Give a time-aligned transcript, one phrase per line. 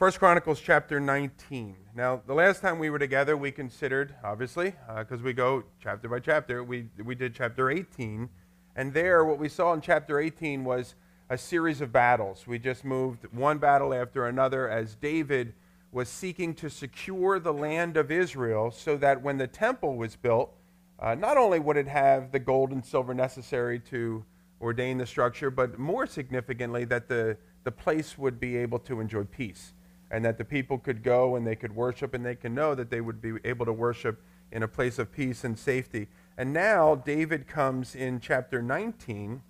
[0.00, 1.76] First Chronicles chapter 19.
[1.94, 6.08] Now, the last time we were together, we considered, obviously, because uh, we go chapter
[6.08, 8.30] by chapter, we, we did chapter 18.
[8.76, 10.94] And there, what we saw in chapter 18 was
[11.28, 12.46] a series of battles.
[12.46, 15.52] We just moved one battle after another as David
[15.92, 20.56] was seeking to secure the land of Israel so that when the temple was built,
[20.98, 24.24] uh, not only would it have the gold and silver necessary to
[24.62, 29.24] ordain the structure, but more significantly, that the, the place would be able to enjoy
[29.24, 29.74] peace
[30.10, 32.90] and that the people could go and they could worship and they can know that
[32.90, 36.08] they would be able to worship in a place of peace and safety.
[36.36, 39.42] And now David comes in chapter 19,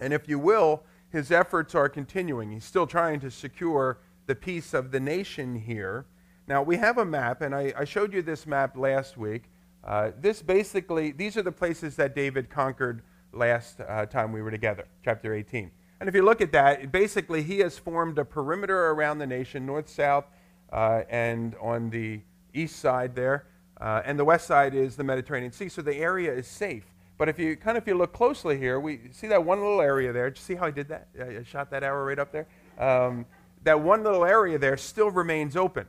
[0.00, 2.52] and if you will, his efforts are continuing.
[2.52, 6.06] He's still trying to secure the peace of the nation here.
[6.46, 9.44] Now, we have a map, and I, I showed you this map last week.
[9.82, 14.50] Uh, this basically, these are the places that David conquered last uh, time we were
[14.50, 15.70] together, chapter 18.
[16.00, 19.66] And if you look at that, basically he has formed a perimeter around the nation,
[19.66, 20.24] north, south,
[20.72, 22.20] uh, and on the
[22.54, 23.46] east side there.
[23.78, 26.84] Uh, and the west side is the Mediterranean Sea, so the area is safe.
[27.18, 29.82] But if you kind of if you look closely here, we see that one little
[29.82, 30.30] area there.
[30.30, 31.08] Did you see how I did that?
[31.20, 32.46] I shot that arrow right up there.
[32.78, 33.26] Um,
[33.64, 35.86] that one little area there still remains open.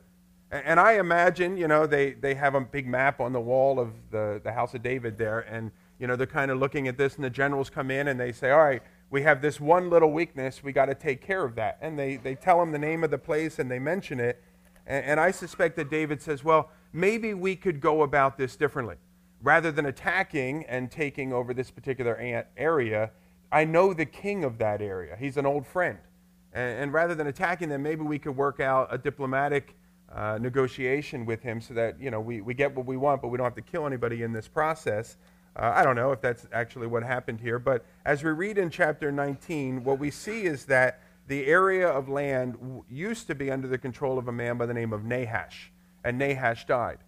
[0.52, 3.80] And, and I imagine, you know, they, they have a big map on the wall
[3.80, 6.98] of the, the house of David there, and, you know, they're kind of looking at
[6.98, 9.90] this, and the generals come in and they say, all right, we have this one
[9.90, 10.64] little weakness.
[10.64, 11.78] We got to take care of that.
[11.82, 14.42] And they, they tell him the name of the place and they mention it.
[14.88, 18.96] And, and I suspect that David says, well, maybe we could go about this differently.
[19.44, 22.18] Rather than attacking and taking over this particular
[22.56, 23.12] area,
[23.52, 25.18] I know the king of that area.
[25.20, 25.98] He's an old friend.
[26.54, 29.76] And, and rather than attacking them, maybe we could work out a diplomatic
[30.14, 33.28] uh, negotiation with him so that, you know, we, we get what we want, but
[33.28, 35.18] we don't have to kill anybody in this process.
[35.56, 38.70] Uh, I don't know if that's actually what happened here, but as we read in
[38.70, 43.52] chapter 19, what we see is that the area of land w- used to be
[43.52, 45.72] under the control of a man by the name of Nahash,
[46.04, 47.00] and Nahash died.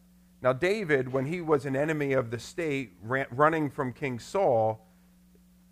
[0.42, 4.86] Now, David, when he was an enemy of the state, ran, running from King Saul,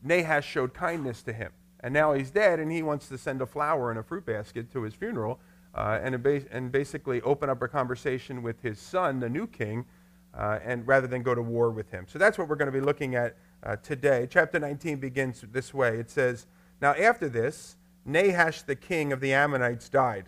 [0.01, 1.51] Nahash showed kindness to him.
[1.81, 4.71] And now he's dead, and he wants to send a flower and a fruit basket
[4.71, 5.39] to his funeral
[5.75, 9.85] uh, and, ba- and basically open up a conversation with his son, the new king,
[10.33, 12.05] uh, and rather than go to war with him.
[12.07, 14.27] So that's what we're going to be looking at uh, today.
[14.29, 15.97] Chapter 19 begins this way.
[15.97, 16.47] It says,
[16.81, 17.75] Now after this,
[18.05, 20.25] Nahash the king of the Ammonites died,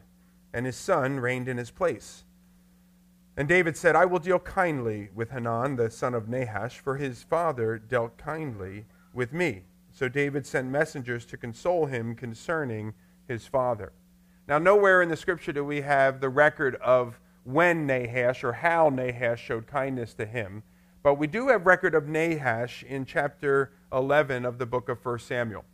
[0.54, 2.24] and his son reigned in his place.
[3.36, 7.24] And David said, I will deal kindly with Hanan, the son of Nahash, for his
[7.24, 9.64] father dealt kindly with me.
[9.92, 12.94] So David sent messengers to console him concerning
[13.28, 13.92] his father.
[14.48, 18.90] Now, nowhere in the scripture do we have the record of when Nahash or how
[18.90, 20.64] Nahash showed kindness to him.
[21.02, 25.20] But we do have record of Nahash in chapter 11 of the book of 1
[25.20, 25.66] Samuel.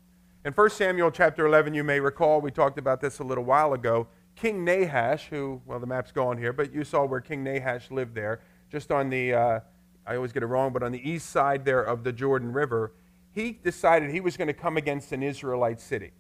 [0.43, 3.73] In 1 Samuel chapter 11, you may recall, we talked about this a little while
[3.73, 4.07] ago.
[4.35, 8.15] King Nahash, who, well, the map's gone here, but you saw where King Nahash lived
[8.15, 8.41] there,
[8.71, 9.59] just on the, uh,
[10.07, 12.93] I always get it wrong, but on the east side there of the Jordan River.
[13.31, 16.11] He decided he was going to come against an Israelite city.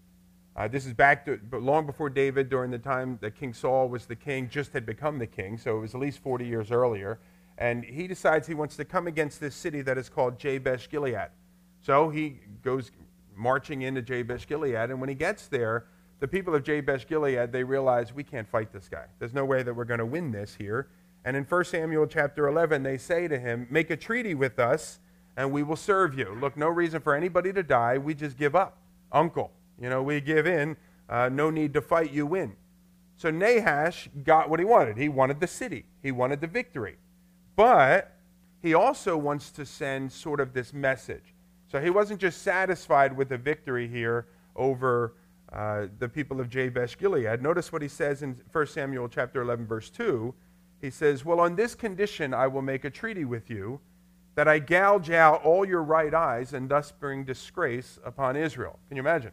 [0.55, 4.05] Uh, this is back to, long before David, during the time that King Saul was
[4.05, 7.19] the king, just had become the king, so it was at least 40 years earlier.
[7.57, 11.29] And he decides he wants to come against this city that is called Jabesh Gilead.
[11.81, 12.91] So he goes
[13.35, 15.85] marching into Jabesh Gilead, and when he gets there,
[16.19, 19.05] the people of Jabesh Gilead, they realize we can't fight this guy.
[19.19, 20.89] There's no way that we're going to win this here.
[21.23, 24.99] And in 1 Samuel chapter 11, they say to him, Make a treaty with us,
[25.37, 26.37] and we will serve you.
[26.39, 27.97] Look, no reason for anybody to die.
[27.97, 28.77] We just give up.
[29.11, 29.51] Uncle.
[29.79, 30.77] You know, we give in.
[31.07, 32.55] Uh, no need to fight, you win.
[33.17, 34.97] So Nahash got what he wanted.
[34.97, 36.97] He wanted the city, he wanted the victory.
[37.55, 38.15] But
[38.61, 41.33] he also wants to send sort of this message.
[41.67, 45.15] So he wasn't just satisfied with the victory here over
[45.51, 47.41] uh, the people of Jabesh Gilead.
[47.41, 50.33] Notice what he says in 1 Samuel chapter 11, verse 2.
[50.81, 53.79] He says, Well, on this condition I will make a treaty with you,
[54.35, 58.79] that I gouge out all your right eyes and thus bring disgrace upon Israel.
[58.87, 59.31] Can you imagine?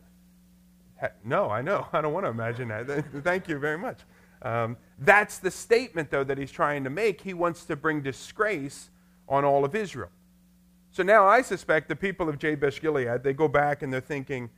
[1.25, 1.87] No, I know.
[1.93, 3.05] I don't want to imagine that.
[3.23, 4.01] Thank you very much.
[4.43, 7.21] Um, that's the statement, though, that he's trying to make.
[7.21, 8.91] He wants to bring disgrace
[9.29, 10.11] on all of Israel.
[10.91, 14.49] So now I suspect the people of Jabesh Gilead, they go back and they're thinking,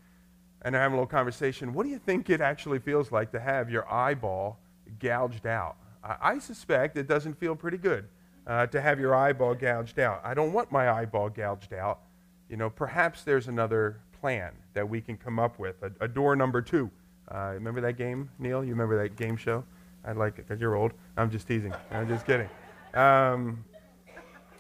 [0.63, 3.41] and they're having a little conversation, what do you think it actually feels like to
[3.41, 4.59] have your eyeball
[5.01, 5.77] gouged out?
[6.05, 8.07] I, I suspect it doesn't feel pretty good
[8.47, 10.21] uh, to have your eyeball gouged out.
[10.25, 12.01] I don't want my eyeball gouged out.
[12.49, 15.83] You know, perhaps there's another plan that we can come up with.
[15.83, 16.91] A, a door number two.
[17.31, 18.65] Uh, remember that game, Neil?
[18.65, 19.65] You remember that game show?
[20.05, 20.93] I like it because you're old.
[21.17, 21.75] I'm just teasing.
[21.91, 22.49] I'm just kidding.
[22.95, 23.65] Um,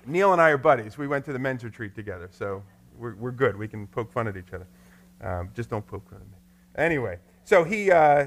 [0.06, 0.99] Neil and I are buddies.
[0.99, 2.62] We went to the men's retreat together, so
[2.99, 3.56] we're, we're good.
[3.56, 4.66] We can poke fun at each other.
[5.20, 6.37] Um, just don't poke fun at me.
[6.76, 8.26] Anyway, so he, uh,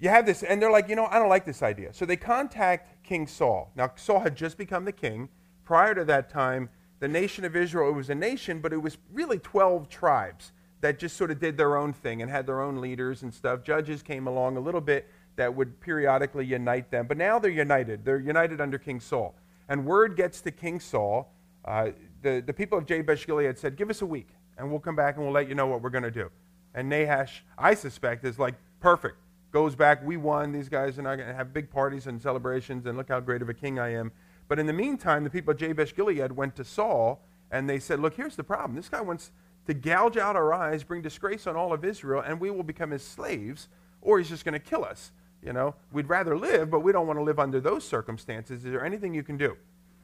[0.00, 1.92] you have this, and they're like, you know, I don't like this idea.
[1.92, 3.70] So they contact King Saul.
[3.76, 5.28] Now, Saul had just become the king.
[5.64, 6.68] Prior to that time,
[7.02, 10.52] the nation of Israel, it was a nation, but it was really 12 tribes
[10.82, 13.64] that just sort of did their own thing and had their own leaders and stuff.
[13.64, 17.08] Judges came along a little bit that would periodically unite them.
[17.08, 18.04] But now they're united.
[18.04, 19.34] They're united under King Saul.
[19.68, 21.32] And word gets to King Saul.
[21.64, 21.88] Uh,
[22.22, 25.16] the, the people of Jabesh Gilead said, Give us a week, and we'll come back
[25.16, 26.30] and we'll let you know what we're going to do.
[26.72, 29.16] And Nahash, I suspect, is like, Perfect.
[29.50, 30.52] Goes back, we won.
[30.52, 33.42] These guys are not going to have big parties and celebrations, and look how great
[33.42, 34.12] of a king I am.
[34.52, 38.00] But in the meantime, the people of Jabesh Gilead went to Saul, and they said,
[38.00, 38.76] Look, here's the problem.
[38.76, 39.30] This guy wants
[39.66, 42.90] to gouge out our eyes, bring disgrace on all of Israel, and we will become
[42.90, 43.68] his slaves,
[44.02, 45.12] or he's just going to kill us.
[45.42, 48.66] You know, we'd rather live, but we don't want to live under those circumstances.
[48.66, 49.56] Is there anything you can do?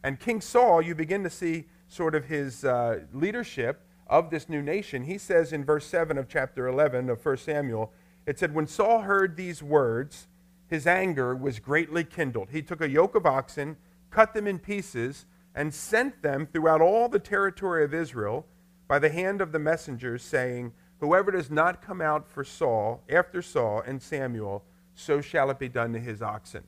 [0.02, 4.62] And King Saul, you begin to see sort of his uh, leadership of this new
[4.62, 5.04] nation.
[5.04, 7.92] He says in verse 7 of chapter 11 of 1 Samuel,
[8.24, 10.26] it said, When Saul heard these words,
[10.68, 12.48] his anger was greatly kindled.
[12.50, 13.76] He took a yoke of oxen,
[14.18, 18.44] cut them in pieces, and sent them throughout all the territory of Israel
[18.88, 23.40] by the hand of the messengers, saying, Whoever does not come out for Saul, after
[23.40, 24.64] Saul and Samuel,
[24.96, 26.64] so shall it be done to his oxen.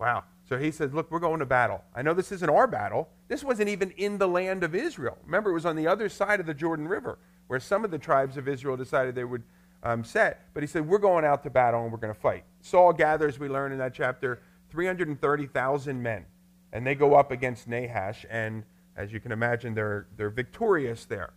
[0.00, 0.24] Wow.
[0.48, 1.84] So he says, Look, we're going to battle.
[1.94, 3.08] I know this isn't our battle.
[3.28, 5.16] This wasn't even in the land of Israel.
[5.24, 7.98] Remember, it was on the other side of the Jordan River, where some of the
[7.98, 9.44] tribes of Israel decided they would
[9.84, 10.52] um, set.
[10.54, 12.42] But he said, We're going out to battle and we're going to fight.
[12.62, 16.26] Saul gathers, we learn in that chapter, 330,000 men.
[16.72, 18.24] And they go up against Nahash.
[18.30, 18.64] And
[18.96, 21.32] as you can imagine, they're, they're victorious there.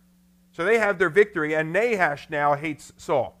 [0.52, 3.36] So they have their victory, and Nahash now hates Saul.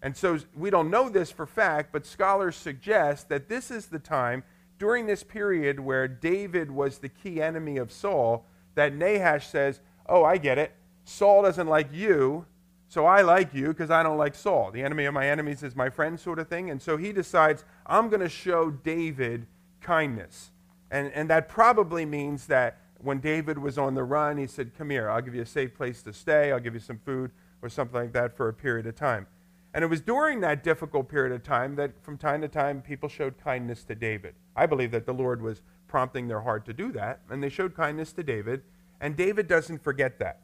[0.00, 3.98] And so we don't know this for fact, but scholars suggest that this is the
[3.98, 4.44] time
[4.78, 10.22] during this period where David was the key enemy of Saul that Nahash says, Oh,
[10.22, 10.72] I get it.
[11.04, 12.44] Saul doesn't like you,
[12.88, 14.70] so I like you because I don't like Saul.
[14.70, 16.70] The enemy of my enemies is my friend, sort of thing.
[16.70, 19.46] And so he decides, I'm going to show David
[19.80, 20.50] kindness.
[20.90, 24.90] And, and that probably means that when David was on the run, he said, Come
[24.90, 27.30] here, I'll give you a safe place to stay, I'll give you some food,
[27.62, 29.26] or something like that for a period of time.
[29.74, 33.08] And it was during that difficult period of time that from time to time people
[33.08, 34.34] showed kindness to David.
[34.54, 37.74] I believe that the Lord was prompting their heart to do that, and they showed
[37.74, 38.62] kindness to David,
[39.00, 40.40] and David doesn't forget that.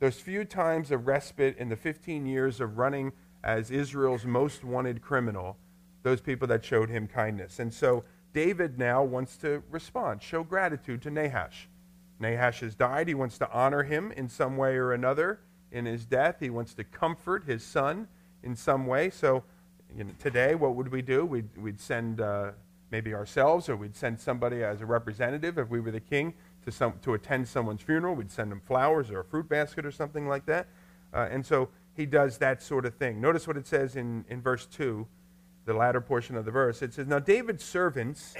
[0.00, 5.00] Those few times of respite in the 15 years of running as Israel's most wanted
[5.00, 5.56] criminal,
[6.02, 7.58] those people that showed him kindness.
[7.58, 8.04] And so
[8.38, 11.68] David now wants to respond, show gratitude to Nahash.
[12.20, 13.08] Nahash has died.
[13.08, 15.40] He wants to honor him in some way or another
[15.72, 16.36] in his death.
[16.38, 18.06] He wants to comfort his son
[18.44, 19.10] in some way.
[19.10, 19.42] So
[19.92, 21.26] you know, today, what would we do?
[21.26, 22.52] We'd, we'd send uh,
[22.92, 26.32] maybe ourselves or we'd send somebody as a representative if we were the king
[26.64, 28.14] to, some, to attend someone's funeral.
[28.14, 30.68] We'd send them flowers or a fruit basket or something like that.
[31.12, 33.20] Uh, and so he does that sort of thing.
[33.20, 35.08] Notice what it says in, in verse 2,
[35.68, 36.82] the latter portion of the verse.
[36.82, 38.34] It says, Now David's servants,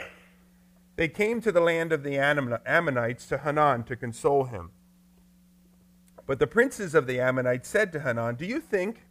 [0.97, 4.73] they came to the land of the Ammonites to Hanun to console him.
[6.27, 9.05] But the princes of the Ammonites said to Hanun, Do you think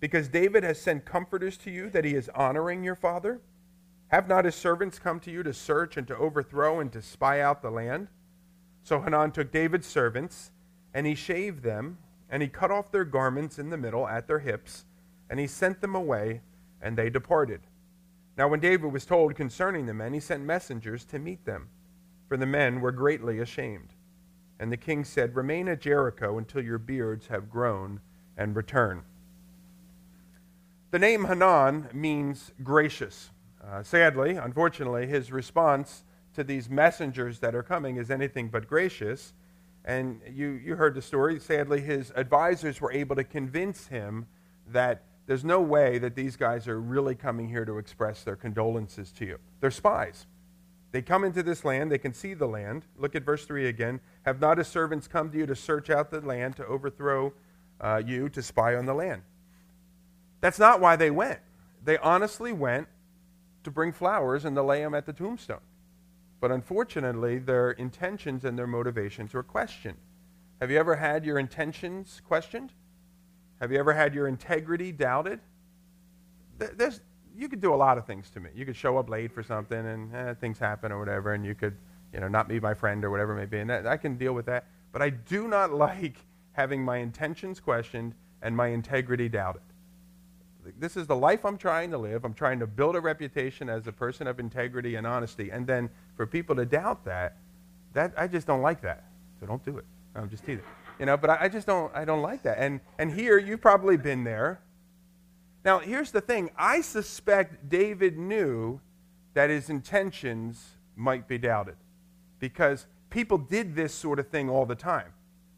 [0.00, 3.40] because David has sent comforters to you that he is honoring your father?
[4.08, 7.40] Have not his servants come to you to search and to overthrow and to spy
[7.40, 8.08] out the land?
[8.82, 10.52] So Hanan took David's servants,
[10.94, 11.98] and he shaved them,
[12.30, 14.86] and he cut off their garments in the middle at their hips,
[15.28, 16.40] and he sent them away,
[16.80, 17.60] and they departed.
[18.36, 21.68] Now, when David was told concerning the men, he sent messengers to meet them,
[22.28, 23.94] for the men were greatly ashamed.
[24.58, 28.00] And the king said, Remain at Jericho until your beards have grown,
[28.36, 29.02] and return.
[30.90, 33.30] The name Hanan means gracious.
[33.62, 39.34] Uh, sadly, unfortunately, his response to these messengers that are coming is anything but gracious.
[39.84, 41.38] And you, you heard the story.
[41.38, 44.26] Sadly, his advisors were able to convince him
[44.66, 49.12] that there's no way that these guys are really coming here to express their condolences
[49.12, 49.38] to you.
[49.60, 50.26] They're spies.
[50.90, 52.84] They come into this land, they can see the land.
[52.96, 54.00] Look at verse 3 again.
[54.22, 57.32] Have not his servants come to you to search out the land, to overthrow
[57.80, 59.22] uh, you, to spy on the land?
[60.40, 61.38] That's not why they went.
[61.84, 62.88] They honestly went
[63.62, 65.60] to bring flowers and to lay them at the tombstone.
[66.40, 69.98] But unfortunately, their intentions and their motivations were questioned.
[70.60, 72.72] Have you ever had your intentions questioned?
[73.60, 75.40] Have you ever had your integrity doubted?
[76.58, 77.00] There's,
[77.36, 78.50] you could do a lot of things to me.
[78.54, 81.54] You could show up late for something and eh, things happen or whatever, and you
[81.54, 81.76] could,
[82.12, 84.16] you know, not be my friend or whatever it may be, and that, I can
[84.16, 84.66] deal with that.
[84.92, 86.16] But I do not like
[86.52, 89.62] having my intentions questioned and my integrity doubted.
[90.78, 92.24] This is the life I'm trying to live.
[92.24, 95.50] I'm trying to build a reputation as a person of integrity and honesty.
[95.50, 97.38] And then for people to doubt that,
[97.94, 99.04] that I just don't like that.
[99.38, 99.86] So don't do it.
[100.14, 100.64] I'm just teasing.
[101.00, 102.58] You know, but I, I just don't I don't like that.
[102.58, 104.60] And and here you've probably been there.
[105.64, 108.80] Now, here's the thing I suspect David knew
[109.32, 111.76] that his intentions might be doubted
[112.38, 115.12] because people did this sort of thing all the time.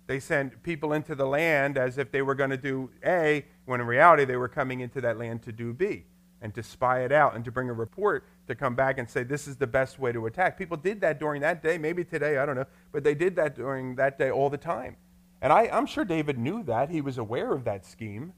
[0.06, 3.80] They sent people into the land as if they were going to do A, when
[3.80, 6.04] in reality they were coming into that land to do B
[6.40, 9.24] and to spy it out and to bring a report to come back and say
[9.24, 10.58] this is the best way to attack.
[10.58, 13.56] People did that during that day, maybe today, I don't know, but they did that
[13.56, 14.96] during that day all the time.
[15.42, 16.88] And I, I'm sure David knew that.
[16.88, 18.32] He was aware of that scheme.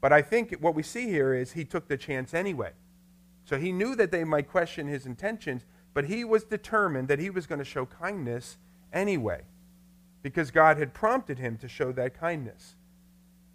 [0.00, 2.72] But I think what we see here is he took the chance anyway.
[3.44, 7.28] So he knew that they might question his intentions, but he was determined that he
[7.28, 8.56] was going to show kindness
[8.92, 9.42] anyway
[10.22, 12.74] because God had prompted him to show that kindness.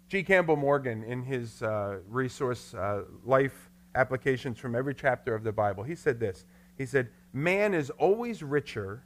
[0.08, 0.22] G.
[0.22, 5.82] Campbell Morgan, in his uh, resource uh, life applications from every chapter of the Bible,
[5.82, 6.44] he said this.
[6.78, 9.02] He said, Man is always richer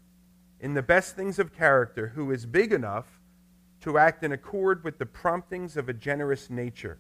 [0.61, 3.20] in the best things of character who is big enough
[3.81, 6.99] to act in accord with the promptings of a generous nature,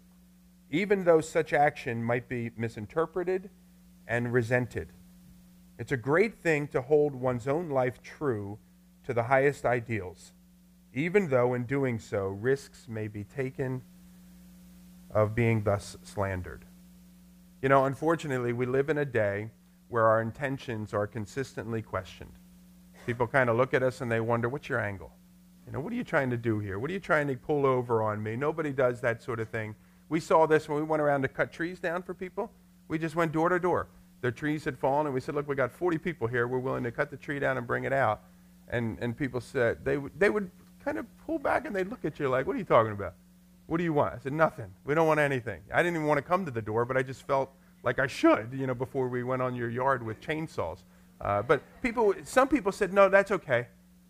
[0.71, 3.51] even though such action might be misinterpreted
[4.07, 4.93] and resented.
[5.79, 8.59] It's a great thing to hold one's own life true
[9.05, 10.33] to the highest ideals
[10.93, 13.83] even though in doing so risks may be taken
[15.11, 16.65] of being thus slandered.
[17.63, 19.51] You know, unfortunately, we live in a day
[19.89, 22.33] where our intentions are consistently questioned.
[23.07, 25.13] People kind of look at us and they wonder, what's your angle?
[25.71, 26.81] You know, what are you trying to do here?
[26.81, 28.35] What are you trying to pull over on me?
[28.35, 29.77] Nobody does that sort of thing.
[30.09, 32.51] We saw this when we went around to cut trees down for people.
[32.89, 33.87] We just went door to door.
[34.21, 36.49] Their trees had fallen, and we said, look, we got 40 people here.
[36.49, 38.23] We're willing to cut the tree down and bring it out.
[38.69, 40.51] And, and people said, they, they would
[40.85, 43.15] kind of pull back and they'd look at you like, what are you talking about?
[43.69, 44.15] What do you want?
[44.15, 44.75] I said, nothing.
[44.85, 45.61] We don't want anything.
[45.73, 47.49] I didn't even want to come to the door, but I just felt
[47.85, 50.79] like I should, you know, before we went on your yard with chainsaws.
[51.21, 53.69] Uh, but people, some people said, no, that's okay.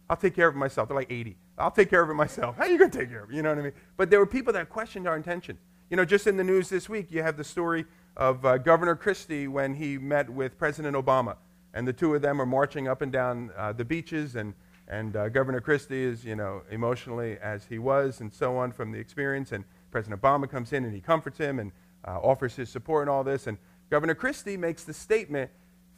[0.08, 0.88] I'll take care of it myself.
[0.88, 1.36] They're like 80.
[1.60, 2.56] I'll take care of it myself.
[2.56, 3.36] How are you going to take care of it?
[3.36, 3.72] You know what I mean?
[3.96, 5.58] But there were people that questioned our intention.
[5.90, 7.84] You know, just in the news this week, you have the story
[8.16, 11.36] of uh, Governor Christie when he met with President Obama.
[11.74, 14.54] And the two of them are marching up and down uh, the beaches and
[14.90, 18.90] and uh, Governor Christie is, you know, emotionally as he was and so on from
[18.90, 19.52] the experience.
[19.52, 21.70] And President Obama comes in and he comforts him and
[22.06, 23.46] uh, offers his support and all this.
[23.46, 23.56] And
[23.88, 25.48] Governor Christie makes the statement,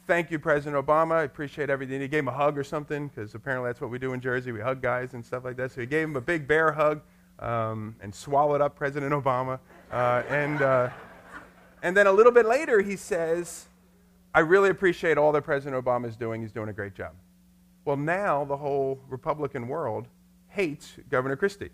[0.07, 1.13] thank you, President Obama.
[1.13, 2.01] I appreciate everything.
[2.01, 4.51] He gave him a hug or something because apparently that's what we do in Jersey.
[4.51, 5.71] We hug guys and stuff like that.
[5.71, 7.01] So he gave him a big bear hug
[7.39, 9.59] um, and swallowed up President Obama.
[9.91, 10.89] Uh, and, uh,
[11.81, 13.67] and then a little bit later, he says,
[14.33, 16.41] I really appreciate all that President Obama is doing.
[16.41, 17.13] He's doing a great job.
[17.85, 20.07] Well, now the whole Republican world
[20.47, 21.69] hates Governor Christie.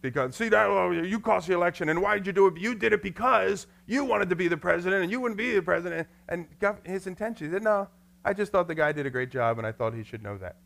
[0.00, 2.56] Because, see, that, oh, you cost the election, and why did you do it?
[2.56, 5.62] You did it because you wanted to be the president, and you wouldn't be the
[5.62, 6.06] president.
[6.28, 6.46] And
[6.84, 7.86] his intention, he said, no, uh,
[8.24, 10.38] I just thought the guy did a great job, and I thought he should know
[10.38, 10.56] that.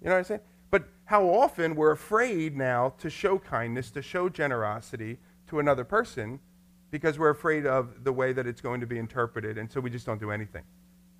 [0.00, 0.40] You know what I'm saying?
[0.70, 6.40] But how often we're afraid now to show kindness, to show generosity to another person
[6.90, 9.90] because we're afraid of the way that it's going to be interpreted, and so we
[9.90, 10.62] just don't do anything.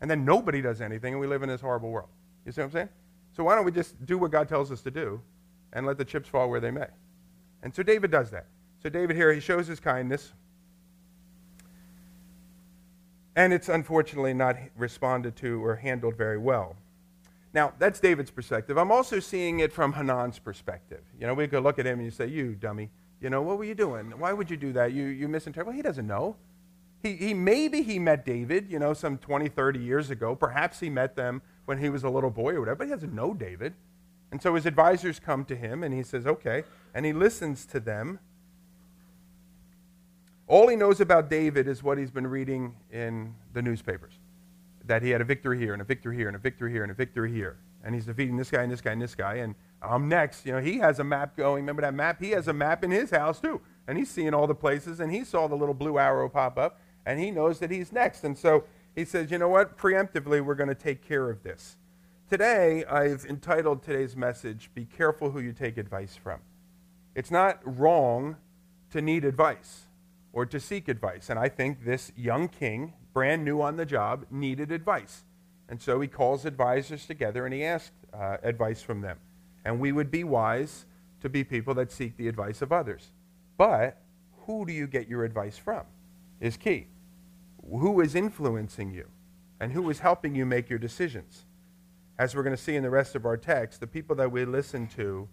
[0.00, 2.08] And then nobody does anything, and we live in this horrible world.
[2.46, 2.88] You see what I'm saying?
[3.36, 5.20] So why don't we just do what God tells us to do
[5.72, 6.86] and let the chips fall where they may?
[7.62, 8.46] And so David does that.
[8.82, 10.32] So David here, he shows his kindness.
[13.36, 16.76] And it's unfortunately not responded to or handled very well.
[17.54, 18.76] Now, that's David's perspective.
[18.78, 21.02] I'm also seeing it from Hanan's perspective.
[21.18, 22.90] You know, we could look at him and you say, You dummy,
[23.20, 24.12] you know, what were you doing?
[24.18, 24.92] Why would you do that?
[24.92, 25.66] You, you misinterpret.
[25.66, 26.36] Well, he doesn't know.
[27.02, 30.34] He, he, maybe he met David, you know, some 20, 30 years ago.
[30.34, 33.14] Perhaps he met them when he was a little boy or whatever, but he doesn't
[33.14, 33.74] know David.
[34.30, 36.64] And so his advisors come to him and he says, okay.
[36.94, 38.18] And he listens to them.
[40.46, 44.12] All he knows about David is what he's been reading in the newspapers
[44.84, 46.90] that he had a victory here and a victory here and a victory here and
[46.90, 47.56] a victory here.
[47.84, 49.34] And he's defeating this guy and this guy and this guy.
[49.36, 50.46] And I'm next.
[50.46, 51.62] You know, he has a map going.
[51.62, 52.20] Remember that map?
[52.20, 53.60] He has a map in his house too.
[53.86, 56.80] And he's seeing all the places and he saw the little blue arrow pop up
[57.06, 58.24] and he knows that he's next.
[58.24, 59.76] And so he says, you know what?
[59.76, 61.76] Preemptively, we're going to take care of this.
[62.28, 66.40] Today, I've entitled today's message, Be Careful Who You Take Advice From.
[67.14, 68.36] It's not wrong
[68.90, 69.86] to need advice
[70.32, 71.28] or to seek advice.
[71.30, 75.24] And I think this young king, brand new on the job, needed advice.
[75.68, 79.18] And so he calls advisors together and he asked uh, advice from them.
[79.64, 80.86] And we would be wise
[81.20, 83.10] to be people that seek the advice of others.
[83.56, 83.98] But
[84.46, 85.84] who do you get your advice from
[86.40, 86.86] is key
[87.70, 89.08] who is influencing you
[89.60, 91.46] and who is helping you make your decisions.
[92.18, 94.44] As we're going to see in the rest of our text, the people that we
[94.44, 95.28] listen to,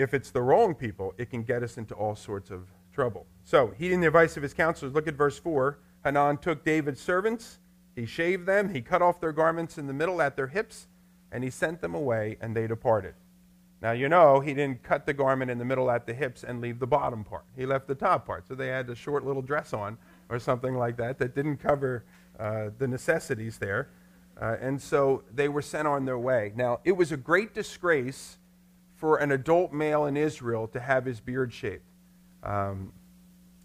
[0.00, 3.26] if it's the wrong people, it can get us into all sorts of trouble.
[3.44, 5.78] So, heeding the advice of his counselors, look at verse 4.
[6.04, 7.58] Hanan took David's servants,
[7.94, 10.88] he shaved them, he cut off their garments in the middle at their hips,
[11.30, 13.14] and he sent them away, and they departed.
[13.82, 16.60] Now, you know, he didn't cut the garment in the middle at the hips and
[16.60, 17.44] leave the bottom part.
[17.56, 18.46] He left the top part.
[18.46, 19.96] So they had a short little dress on
[20.28, 22.04] or something like that that didn't cover
[22.38, 23.88] uh, the necessities there.
[24.38, 26.52] Uh, and so they were sent on their way.
[26.54, 28.36] Now, it was a great disgrace
[29.00, 31.82] for an adult male in Israel to have his beard shaved.
[32.42, 32.92] Um,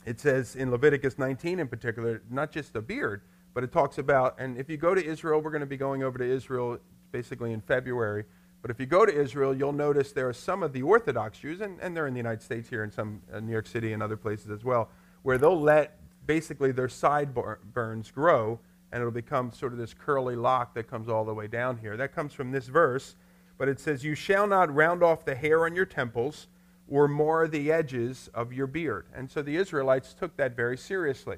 [0.06, 3.22] it says in Leviticus 19 in particular, not just a beard,
[3.54, 6.04] but it talks about, and if you go to Israel, we're going to be going
[6.04, 6.80] over to Israel
[7.12, 8.24] basically in February.
[8.62, 11.62] But if you go to Israel, you'll notice there are some of the Orthodox Jews,
[11.62, 14.02] and, and they're in the United States here, and some uh, New York City and
[14.02, 14.90] other places as well,
[15.24, 18.60] where they'll let basically their sideburns grow,
[18.92, 21.98] and it'll become sort of this curly lock that comes all the way down here.
[21.98, 23.16] That comes from this verse,
[23.58, 26.48] but it says, You shall not round off the hair on your temples
[26.88, 29.08] or mar the edges of your beard.
[29.14, 31.38] And so the Israelites took that very seriously.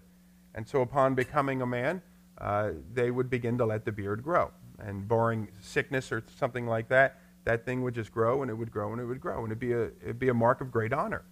[0.53, 2.01] And so upon becoming a man,
[2.39, 4.51] uh, they would begin to let the beard grow.
[4.79, 8.71] And barring sickness or something like that, that thing would just grow and it would
[8.71, 9.39] grow and it would grow.
[9.39, 11.23] And it'd be a, it'd be a mark of great honor.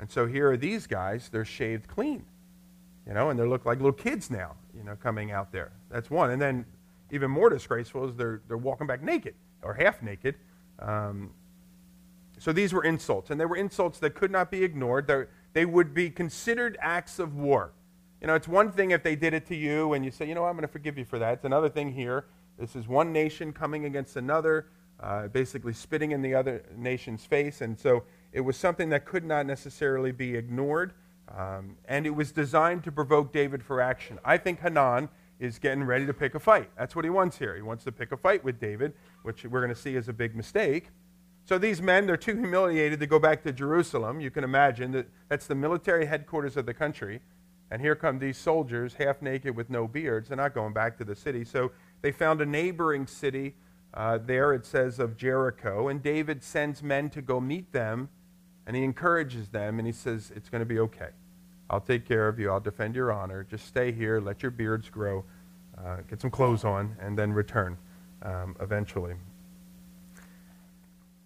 [0.00, 2.24] And so here are these guys, they're shaved clean.
[3.06, 5.72] You know, and they look like little kids now, you know, coming out there.
[5.90, 6.30] That's one.
[6.30, 6.64] And then
[7.10, 10.36] even more disgraceful is they're, they're walking back naked or half naked.
[10.78, 11.30] Um,
[12.38, 15.06] so these were insults, and they were insults that could not be ignored.
[15.06, 17.72] They're, they would be considered acts of war.
[18.20, 20.34] You know, it's one thing if they did it to you and you say, you
[20.34, 21.34] know, I'm going to forgive you for that.
[21.34, 22.26] It's another thing here.
[22.56, 24.68] This is one nation coming against another,
[25.00, 27.62] uh, basically spitting in the other nation's face.
[27.62, 30.92] And so it was something that could not necessarily be ignored.
[31.36, 34.20] Um, and it was designed to provoke David for action.
[34.24, 35.08] I think Hanan
[35.38, 36.70] is getting ready to pick a fight.
[36.78, 37.56] That's what he wants here.
[37.56, 40.12] He wants to pick a fight with David, which we're going to see is a
[40.12, 40.88] big mistake.
[41.44, 44.20] So these men, they're too humiliated to go back to Jerusalem.
[44.20, 47.20] You can imagine that that's the military headquarters of the country.
[47.70, 50.28] And here come these soldiers, half naked with no beards.
[50.28, 51.44] They're not going back to the city.
[51.44, 51.72] So
[52.02, 53.54] they found a neighboring city
[53.94, 55.88] uh, there, it says, of Jericho.
[55.88, 58.10] And David sends men to go meet them.
[58.66, 59.78] And he encourages them.
[59.78, 61.08] And he says, It's going to be okay.
[61.72, 62.50] I'll take care of you.
[62.50, 63.44] I'll defend your honor.
[63.44, 64.20] Just stay here.
[64.20, 65.24] Let your beards grow.
[65.76, 66.94] Uh, get some clothes on.
[67.00, 67.78] And then return
[68.20, 69.14] um, eventually.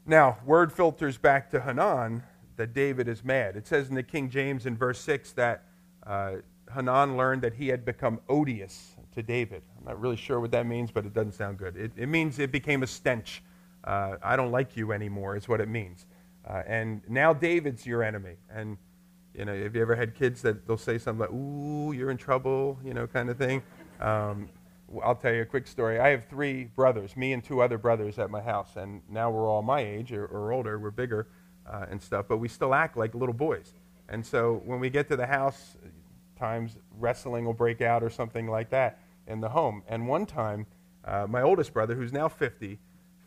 [0.07, 2.23] Now, word filters back to Hanan
[2.57, 3.57] that David is mad.
[3.57, 5.65] It says in the King James in verse 6 that
[6.07, 6.37] uh,
[6.73, 9.63] Hanan learned that he had become odious to David.
[9.79, 11.77] I'm not really sure what that means, but it doesn't sound good.
[11.77, 13.43] It, it means it became a stench.
[13.83, 16.07] Uh, I don't like you anymore, is what it means.
[16.49, 18.37] Uh, and now David's your enemy.
[18.49, 18.79] And,
[19.37, 22.17] you know, have you ever had kids that they'll say something like, ooh, you're in
[22.17, 23.63] trouble, you know, kind of thing?
[24.01, 24.49] Um,
[25.03, 25.99] I'll tell you a quick story.
[25.99, 29.49] I have three brothers, me and two other brothers at my house, and now we're
[29.49, 30.79] all my age or, or older.
[30.79, 31.27] We're bigger
[31.67, 33.75] uh, and stuff, but we still act like little boys.
[34.09, 35.77] And so when we get to the house,
[36.39, 39.83] times wrestling will break out or something like that in the home.
[39.89, 40.67] And one time,
[41.05, 42.79] uh, my oldest brother, who's now 50,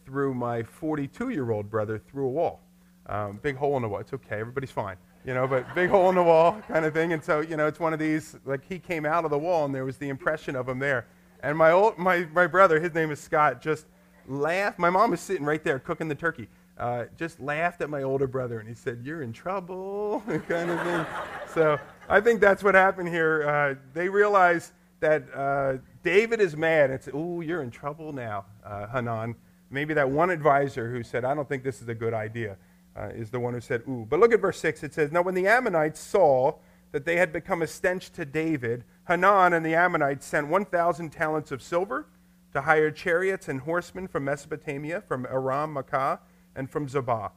[0.06, 2.62] threw my 42 year old brother through a wall.
[3.06, 4.00] Um, big hole in the wall.
[4.00, 4.96] It's okay, everybody's fine.
[5.26, 7.14] You know, but big hole in the wall kind of thing.
[7.14, 9.66] And so, you know, it's one of these, like he came out of the wall
[9.66, 11.08] and there was the impression of him there.
[11.44, 13.86] And my, old, my, my brother, his name is Scott, just
[14.28, 14.80] laughed.
[14.80, 16.48] My mom was sitting right there cooking the turkey.
[16.78, 20.82] Uh, just laughed at my older brother and he said, You're in trouble, kind of
[20.82, 21.06] thing.
[21.54, 21.78] so
[22.08, 23.48] I think that's what happened here.
[23.48, 26.90] Uh, they realized that uh, David is mad.
[26.90, 29.36] It's, Ooh, you're in trouble now, uh, Hanan.
[29.70, 32.58] Maybe that one advisor who said, I don't think this is a good idea,
[32.96, 34.06] uh, is the one who said, Ooh.
[34.10, 34.84] But look at verse 6.
[34.84, 36.56] It says, Now when the Ammonites saw
[36.92, 41.52] that they had become a stench to David, Hanan and the Ammonites sent 1,000 talents
[41.52, 42.08] of silver
[42.54, 46.20] to hire chariots and horsemen from Mesopotamia, from Aram Maacah,
[46.56, 47.32] and from Zobah.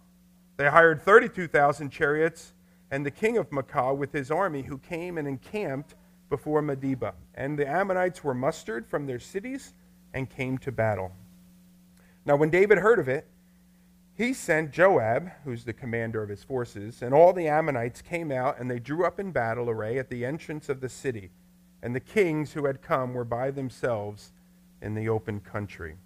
[0.57, 2.55] They hired 32,000 chariots
[2.93, 5.95] and the king of Maacah with his army, who came and encamped
[6.29, 7.15] before Medeba.
[7.35, 9.73] And the Ammonites were mustered from their cities
[10.13, 11.11] and came to battle.
[12.27, 13.27] Now, when David heard of it,
[14.23, 18.61] he sent Joab, who's the commander of his forces, and all the Ammonites came out
[18.61, 21.31] and they drew up in battle array at the entrance of the city
[21.83, 24.31] and the kings who had come were by themselves
[24.81, 25.97] in the open country.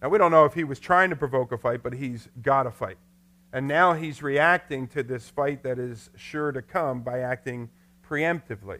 [0.00, 2.68] Now, we don't know if he was trying to provoke a fight, but he's got
[2.68, 2.98] a fight.
[3.52, 7.70] And now he's reacting to this fight that is sure to come by acting
[8.08, 8.78] preemptively.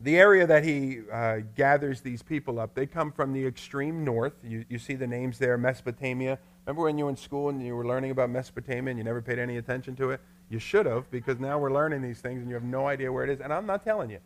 [0.00, 4.32] The area that he uh, gathers these people up, they come from the extreme north.
[4.42, 6.38] You, you see the names there Mesopotamia.
[6.70, 9.20] Remember when you were in school and you were learning about Mesopotamia and you never
[9.20, 10.20] paid any attention to it?
[10.50, 13.24] You should have, because now we're learning these things and you have no idea where
[13.24, 13.40] it is.
[13.40, 14.20] And I'm not telling you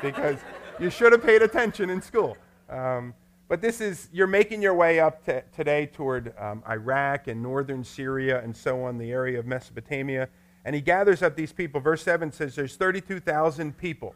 [0.00, 0.38] because
[0.78, 2.38] you should have paid attention in school.
[2.70, 3.12] Um,
[3.48, 7.84] but this is, you're making your way up to, today toward um, Iraq and northern
[7.84, 10.30] Syria and so on, the area of Mesopotamia.
[10.64, 11.82] And he gathers up these people.
[11.82, 14.14] Verse 7 says there's 32,000 people.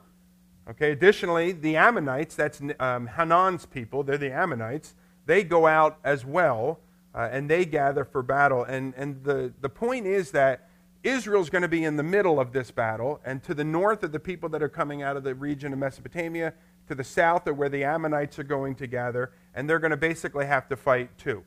[0.71, 4.95] Okay, additionally, the Ammonites, that's um, Hanan's people, they're the Ammonites,
[5.27, 6.81] they go out as well
[7.15, 8.65] uh, and they gather for battle.
[8.65, 10.69] And, and the, the point is that
[11.05, 14.09] Israel's going to be in the middle of this battle, and to the north are
[14.09, 16.55] the people that are coming out of the region of Mesopotamia,
[16.89, 19.97] to the south are where the Ammonites are going to gather, and they're going to
[19.97, 21.45] basically have to fight too.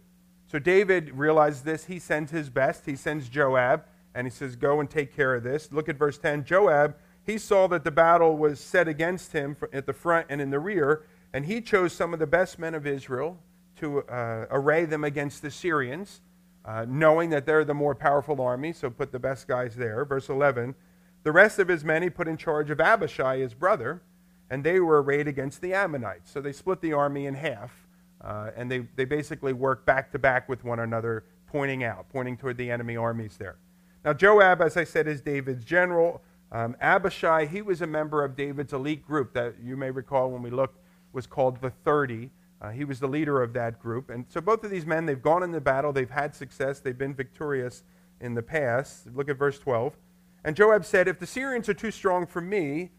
[0.50, 1.86] So David realizes this.
[1.86, 2.86] He sends his best.
[2.86, 5.72] He sends Joab, and he says, Go and take care of this.
[5.72, 6.46] Look at verse 10.
[6.46, 10.52] Joab, he saw that the battle was set against him at the front and in
[10.52, 11.04] the rear,
[11.34, 13.40] and he chose some of the best men of Israel
[13.78, 16.22] to uh, array them against the Syrians,
[16.66, 20.04] uh, knowing that they're the more powerful army, so put the best guys there.
[20.06, 20.76] Verse 11.
[21.24, 24.02] The rest of his men he put in charge of Abishai, his brother,
[24.50, 26.32] and they were arrayed against the Ammonites.
[26.32, 27.88] So they split the army in half.
[28.22, 32.36] Uh, and they, they basically work back to back with one another, pointing out, pointing
[32.38, 33.58] toward the enemy armies there.
[34.04, 36.22] Now, Joab, as I said, is David's general.
[36.52, 40.42] Um, Abishai, he was a member of David's elite group that you may recall when
[40.42, 40.80] we looked
[41.14, 42.32] was called the 30.
[42.62, 44.10] Uh, he was the leader of that group.
[44.10, 47.14] And so both of these men, they've gone into battle, they've had success, they've been
[47.14, 47.84] victorious
[48.20, 49.08] in the past.
[49.14, 49.96] Look at verse 12.
[50.44, 52.92] And Joab said, If the Syrians are too strong for me,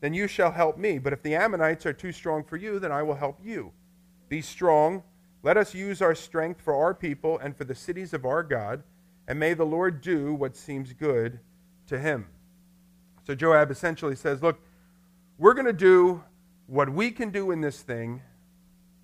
[0.00, 0.98] then you shall help me.
[0.98, 3.72] But if the Ammonites are too strong for you, then I will help you.
[4.28, 5.02] Be strong.
[5.42, 8.82] Let us use our strength for our people and for the cities of our God,
[9.28, 11.40] and may the Lord do what seems good
[11.86, 12.26] to him.
[13.24, 14.60] So Joab essentially says, Look,
[15.38, 16.22] we're going to do
[16.66, 18.22] what we can do in this thing,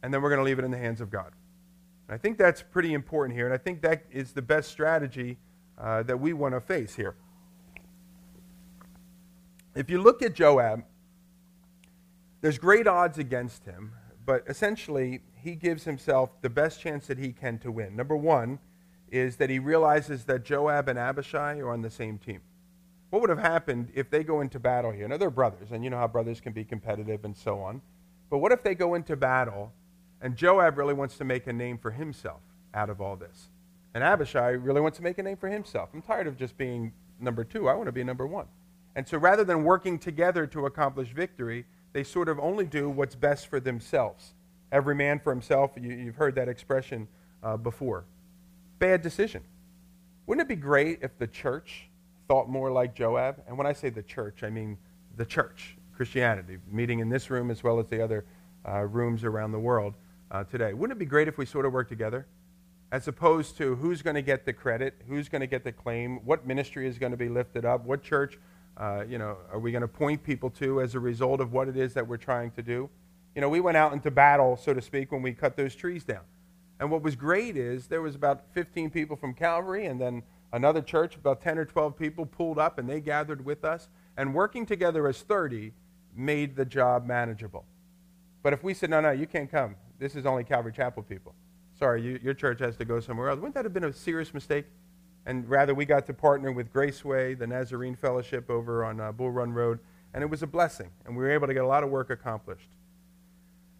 [0.03, 1.33] and then we're going to leave it in the hands of God.
[2.09, 5.39] And I think that's pretty important here, and I think that is the best strategy
[5.79, 7.15] uh, that we want to face here.
[9.75, 10.85] If you look at Joab,
[12.41, 13.93] there's great odds against him
[14.25, 17.97] but essentially, he gives himself the best chance that he can to win.
[17.97, 18.59] Number one
[19.11, 22.41] is that he realizes that Joab and Abishai are on the same team.
[23.11, 25.07] What would have happened if they go into battle here?
[25.09, 27.83] Now, they're brothers, and you know how brothers can be competitive and so on.
[28.31, 29.73] But what if they go into battle
[30.23, 32.41] and Joab really wants to make a name for himself
[32.73, 33.49] out of all this?
[33.95, 35.91] And Abishai really wants to make a name for himself.
[35.93, 37.69] I'm tired of just being number two.
[37.69, 38.47] I want to be number one.
[38.95, 43.15] And so rather than working together to accomplish victory, they sort of only do what's
[43.15, 44.35] best for themselves.
[44.71, 45.73] Every man for himself.
[45.79, 47.09] You, have heard that expression
[47.43, 48.05] uh, before.
[48.79, 49.43] Bad decision.
[50.27, 51.89] Wouldn't it be great if the church
[52.29, 53.43] thought more like Joab?
[53.47, 54.79] And when I say the church, I mean
[55.17, 58.25] the church, Christianity, meeting in this room as well as the other
[58.67, 59.95] uh, rooms around the world
[60.33, 60.73] uh, today.
[60.73, 62.27] Wouldn't it be great if we sort of worked together?
[62.91, 66.25] As opposed to who's going to get the credit, who's going to get the claim,
[66.25, 68.39] what ministry is going to be lifted up, what church
[68.77, 71.69] uh, you know, are we going to point people to as a result of what
[71.69, 72.89] it is that we're trying to do?
[73.35, 76.05] You know, we went out into battle, so to speak, when we cut those trees
[76.05, 76.23] down.
[76.81, 80.83] And what was great is there was about 15 people from Calvary, and then another
[80.83, 83.89] church, about 10 or 12 people pulled up, and they gathered with us.
[84.17, 85.73] And working together as 30
[86.15, 87.65] made the job manageable.
[88.43, 91.35] But if we said, no, no, you can't come, this is only Calvary Chapel people.
[91.79, 93.39] Sorry, you, your church has to go somewhere else.
[93.39, 94.67] Wouldn't that have been a serious mistake?
[95.27, 99.31] And rather, we got to partner with Graceway, the Nazarene Fellowship over on uh, Bull
[99.31, 99.79] Run Road,
[100.13, 100.91] and it was a blessing.
[101.07, 102.69] And we were able to get a lot of work accomplished.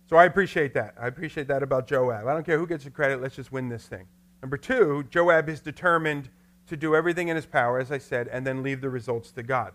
[0.09, 0.95] So I appreciate that.
[1.01, 2.27] I appreciate that about Joab.
[2.27, 4.07] I don't care who gets the credit, let's just win this thing.
[4.43, 6.29] Number two, Joab is determined
[6.69, 9.43] to do everything in his power, as I said, and then leave the results to
[9.43, 9.73] God.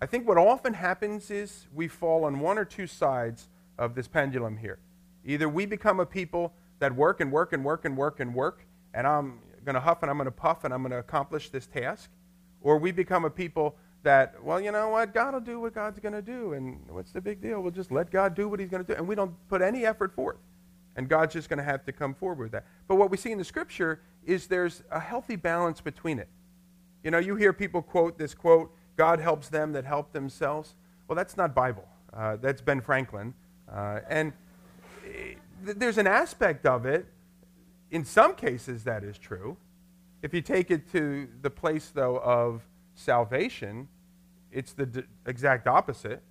[0.00, 4.06] I think what often happens is we fall on one or two sides of this
[4.06, 4.78] pendulum here.
[5.28, 8.66] Either we become a people that work and work and work and work and work,
[8.94, 11.50] and I'm going to huff and I'm going to puff and I'm going to accomplish
[11.50, 12.10] this task.
[12.62, 15.12] Or we become a people that, well, you know what?
[15.12, 16.54] God will do what God's going to do.
[16.54, 17.60] And what's the big deal?
[17.60, 18.96] We'll just let God do what he's going to do.
[18.98, 20.38] And we don't put any effort forth.
[20.96, 22.64] And God's just going to have to come forward with that.
[22.88, 26.28] But what we see in the scripture is there's a healthy balance between it.
[27.04, 30.74] You know, you hear people quote this quote, God helps them that help themselves.
[31.06, 31.86] Well, that's not Bible.
[32.14, 33.34] Uh, that's Ben Franklin.
[33.70, 34.32] Uh, and
[35.66, 37.06] eh, there's an aspect of it
[37.90, 39.56] in some cases, that is true.
[40.22, 42.62] If you take it to the place, though, of
[42.94, 43.88] salvation,
[44.52, 46.22] it's the d- exact opposite.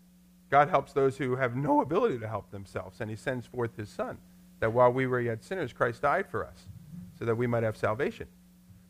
[0.50, 3.90] God helps those who have no ability to help themselves, and He sends forth His
[3.90, 4.18] Son,
[4.60, 6.68] that while we were yet sinners, Christ died for us,
[7.18, 8.28] so that we might have salvation.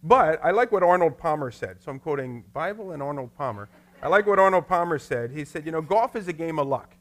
[0.04, 1.78] But I like what Arnold Palmer said.
[1.82, 3.69] So I'm quoting Bible and Arnold Palmer.
[4.02, 5.32] I like what Arnold Palmer said.
[5.32, 6.95] He said, You know, golf is a game of luck.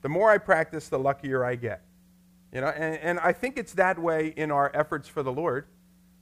[0.00, 1.82] The more I practice, the luckier I get.
[2.52, 5.66] You know, and, and I think it's that way in our efforts for the Lord.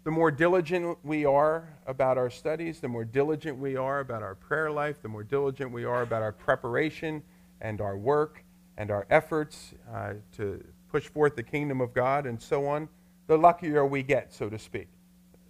[0.04, 4.34] The more diligent we are about our studies, the more diligent we are about our
[4.34, 7.22] prayer life, the more diligent we are about our preparation
[7.60, 8.44] and our work
[8.78, 12.88] and our efforts uh, to push forth the kingdom of God and so on,
[13.26, 14.88] the luckier we get, so to speak.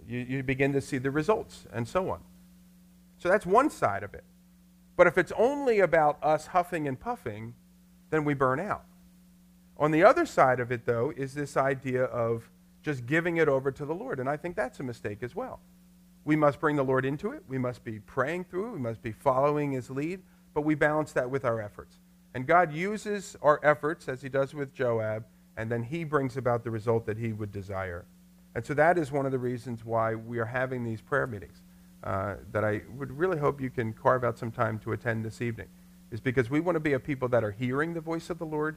[0.09, 2.21] You, you begin to see the results and so on.
[3.19, 4.25] So that's one side of it.
[4.97, 7.55] But if it's only about us huffing and puffing,
[8.11, 8.85] then we burn out.
[9.81, 12.51] On the other side of it, though, is this idea of
[12.83, 14.21] just giving it over to the Lord.
[14.21, 15.61] And I think that's a mistake as well.
[16.25, 17.43] We must bring the Lord into it.
[17.49, 18.73] We must be praying through it.
[18.73, 20.21] We must be following his lead,
[20.53, 21.97] but we balance that with our efforts.
[22.35, 25.25] And God uses our efforts, as he does with Joab,
[25.57, 28.05] and then he brings about the result that he would desire.
[28.55, 31.63] And so that is one of the reasons why we are having these prayer meetings
[32.05, 35.41] uh, that I would really hope you can carve out some time to attend this
[35.41, 35.69] evening,
[36.11, 38.47] is because we want to be a people that are hearing the voice of the
[38.47, 38.77] Lord,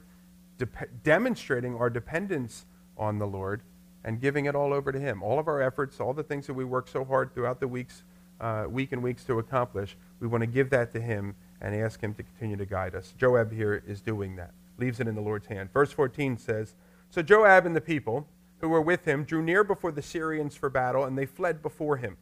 [0.58, 0.68] de-
[1.02, 3.62] demonstrating our dependence on the Lord,
[4.04, 5.22] and giving it all over to Him.
[5.22, 8.04] All of our efforts, all the things that we work so hard throughout the weeks,
[8.40, 12.00] uh, week and weeks to accomplish, we want to give that to Him and ask
[12.00, 13.14] Him to continue to guide us.
[13.18, 15.72] Joab here is doing that, leaves it in the Lord's hand.
[15.72, 16.74] Verse 14 says
[17.08, 18.28] So Joab and the people
[18.64, 21.98] who were with him drew near before the Syrians for battle, and they fled before
[21.98, 22.16] him.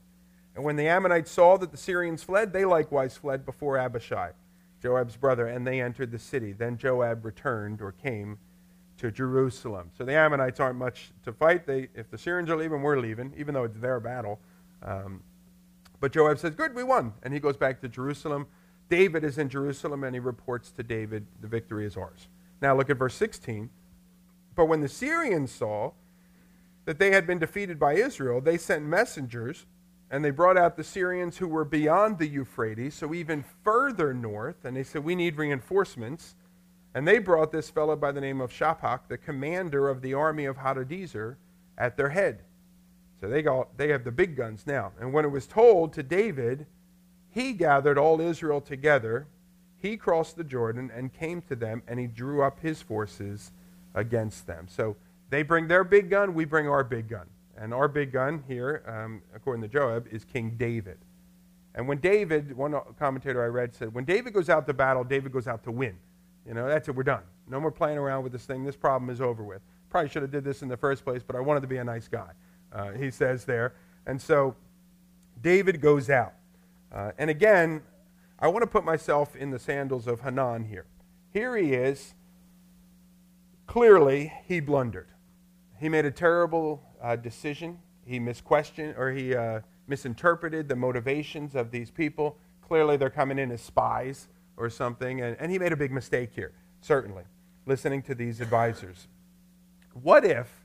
[0.57, 4.33] And when the Ammonites saw that the Syrians fled, they likewise fled before Abishai,
[4.83, 6.53] Joab's brother, and they entered the city.
[6.53, 8.39] Then Joab returned or came
[8.99, 9.91] to Jerusalem.
[9.97, 11.67] So the Ammonites aren't much to fight.
[11.67, 14.41] They, if the Syrians are leaving, we're leaving, even though it's their battle.
[14.83, 15.23] Um,
[16.01, 17.13] but Joab says, Good, we won.
[17.23, 18.47] And he goes back to Jerusalem.
[18.89, 22.27] David is in Jerusalem, and he reports to David, The victory is ours.
[22.61, 23.71] Now look at verse 16.
[24.57, 25.93] But when the Syrians saw
[26.87, 29.67] that they had been defeated by Israel, they sent messengers,
[30.13, 34.67] and they brought out the Syrians who were beyond the Euphrates, so even further north,
[34.67, 36.37] and they said, We need reinforcements.
[36.95, 40.45] And they brought this fellow by the name of Shophach, the commander of the army
[40.45, 41.37] of Hadadezer,
[41.79, 42.41] at their head.
[43.19, 44.93] So they, got, they have the big guns now.
[45.01, 46.67] And when it was told to David,
[47.31, 49.27] he gathered all Israel together.
[49.79, 53.53] He crossed the Jordan and came to them, and he drew up his forces
[53.95, 54.67] against them.
[54.69, 54.97] So
[55.31, 57.29] they bring their big gun, we bring our big gun.
[57.63, 60.99] And our big gun here, um, according to Joab, is King David.
[61.77, 65.31] And when David, one commentator I read said, when David goes out to battle, David
[65.31, 65.97] goes out to win.
[66.45, 66.97] You know, that's it.
[66.97, 67.23] We're done.
[67.47, 68.65] No more playing around with this thing.
[68.65, 69.63] This problem is over with.
[69.91, 71.85] Probably should have did this in the first place, but I wanted to be a
[71.85, 72.33] nice guy.
[72.73, 73.75] Uh, he says there.
[74.07, 74.57] And so
[75.41, 76.35] David goes out.
[76.91, 77.83] Uh, and again,
[78.41, 80.87] I want to put myself in the sandals of Hanan here.
[81.33, 82.15] Here he is.
[83.69, 85.11] Clearly, he blundered.
[85.79, 87.79] He made a terrible uh, decision.
[88.05, 92.39] He misquestioned or he uh, misinterpreted the motivations of these people.
[92.61, 95.21] Clearly, they're coming in as spies or something.
[95.21, 97.25] And, and he made a big mistake here, certainly,
[97.67, 99.09] listening to these advisors.
[99.93, 100.65] What if,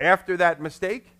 [0.00, 1.10] after that mistake,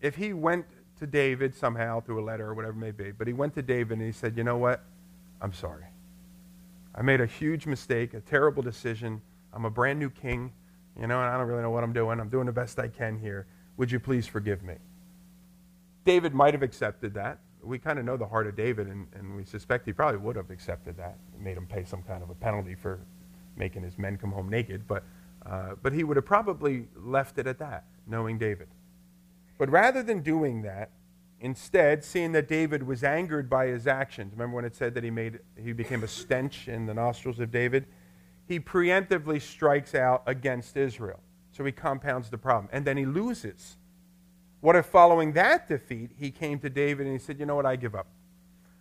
[0.00, 0.66] if he went
[0.98, 3.62] to David somehow through a letter or whatever it may be, but he went to
[3.62, 4.84] David and he said, You know what?
[5.40, 5.84] I'm sorry.
[6.94, 9.22] I made a huge mistake, a terrible decision.
[9.52, 10.52] I'm a brand new king,
[11.00, 12.20] you know, and I don't really know what I'm doing.
[12.20, 13.46] I'm doing the best I can here.
[13.76, 14.74] Would you please forgive me?
[16.04, 19.36] David might have accepted that we kind of know the heart of David, and, and
[19.36, 22.30] we suspect he probably would have accepted that, It made him pay some kind of
[22.30, 23.00] a penalty for
[23.56, 24.86] making his men come home naked.
[24.86, 25.04] But,
[25.44, 28.68] uh, but he would have probably left it at that, knowing David.
[29.58, 30.90] But rather than doing that,
[31.40, 35.10] instead, seeing that David was angered by his actions, remember when it said that he,
[35.10, 37.86] made, he became a stench in the nostrils of David?
[38.46, 41.20] He preemptively strikes out against Israel.
[41.60, 42.70] So he compounds the problem.
[42.72, 43.76] And then he loses
[44.62, 47.66] what if following that defeat, he came to David and he said, You know what?
[47.66, 48.06] I give up.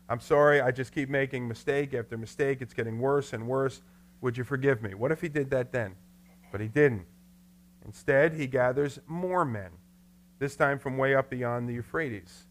[0.07, 0.61] I'm sorry.
[0.61, 2.61] I just keep making mistake after mistake.
[2.61, 3.81] It's getting worse and worse.
[4.21, 4.93] Would you forgive me?
[4.93, 5.93] What if he did that then?
[6.53, 7.05] But he didn't.
[7.85, 9.71] Instead, he gathers more men,
[10.39, 12.45] this time from way up beyond the Euphrates.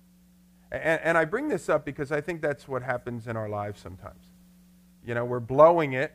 [0.70, 3.80] And, and I bring this up because I think that's what happens in our lives
[3.80, 4.26] sometimes.
[5.06, 6.12] You know, we're blowing it,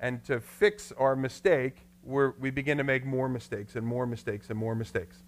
[0.00, 4.58] and to fix our mistake, we begin to make more mistakes and more mistakes and
[4.58, 5.22] more mistakes.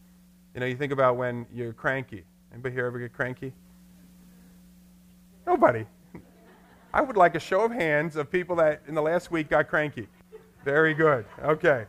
[0.55, 2.25] You know, you think about when you're cranky.
[2.53, 3.53] Anybody here ever get cranky?
[5.47, 5.87] Nobody.
[6.95, 9.68] I would like a show of hands of people that in the last week got
[9.68, 10.09] cranky.
[10.64, 11.25] Very good.
[11.42, 11.87] Okay.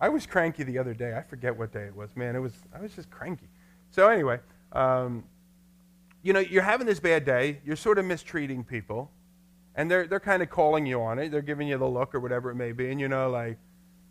[0.00, 1.16] I was cranky the other day.
[1.16, 2.10] I forget what day it was.
[2.16, 3.48] Man, it was I was just cranky.
[3.90, 4.40] So anyway,
[4.72, 5.24] um,
[6.22, 7.60] you know, you're having this bad day.
[7.64, 9.10] You're sort of mistreating people,
[9.74, 11.30] and they're they're kind of calling you on it.
[11.30, 13.58] They're giving you the look or whatever it may be, and you know, like,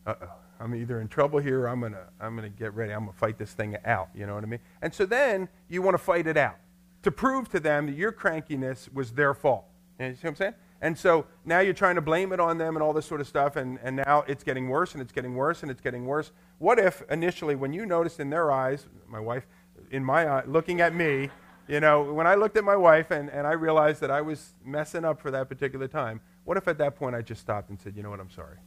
[0.06, 0.28] uh oh,
[0.60, 2.94] I'm either in trouble here or I'm going to I'm to get ready.
[2.94, 4.10] I'm going to fight this thing out.
[4.16, 4.60] You know what I mean?
[4.82, 6.58] And so then you want to fight it out
[7.04, 9.66] to prove to them that your crankiness was their fault.
[10.00, 10.54] You see what I'm saying?
[10.82, 13.28] And so now you're trying to blame it on them and all this sort of
[13.28, 16.32] stuff, and, and now it's getting worse and it's getting worse and it's getting worse.
[16.58, 19.46] What if initially, when you noticed in their eyes, my wife,
[19.92, 21.30] in my eye, looking at me,
[21.68, 24.54] you know, when I looked at my wife and, and I realized that I was
[24.66, 27.80] messing up for that particular time, what if at that point I just stopped and
[27.80, 28.58] said, you know what, I'm sorry.